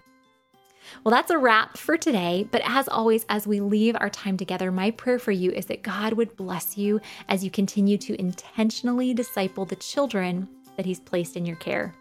Well, 1.03 1.13
that's 1.13 1.32
a 1.32 1.38
wrap 1.38 1.77
for 1.77 1.98
today. 1.98 2.48
But 2.51 2.62
as 2.63 2.88
always, 2.88 3.25
as 3.29 3.48
we 3.48 3.60
leave 3.60 3.96
our 4.00 4.10
time 4.10 4.38
together, 4.38 4.72
my 4.72 4.91
prayer 4.91 5.20
for 5.20 5.32
you 5.32 5.51
is 5.51 5.65
that 5.67 5.84
God 5.84 6.13
would 6.13 6.36
bless 6.36 6.77
you 6.77 7.01
as 7.27 7.44
you 7.44 7.50
continue 7.50 7.98
to 8.00 8.20
intentionally 8.20 9.13
disciple 9.13 9.65
the 9.65 9.75
children 9.75 10.48
that 10.77 10.86
He's 10.86 11.00
placed 11.00 11.36
in 11.36 11.46
your 11.46 11.55
care. 11.58 11.96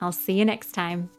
I'll 0.00 0.12
see 0.12 0.34
you 0.34 0.44
next 0.44 0.72
time. 0.72 1.10